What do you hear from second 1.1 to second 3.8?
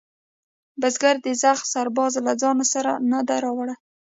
د زخ سرباڼه له ځانه سره نه ده راوړې.